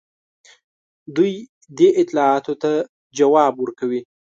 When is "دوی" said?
1.15-1.33